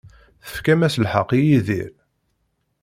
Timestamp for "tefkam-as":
0.45-0.95